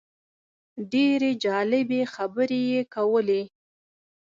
ډېرې 0.91 1.29
جالبې 1.43 2.01
خبرې 2.13 2.59
یې 2.71 2.81
کولې. 2.95 3.41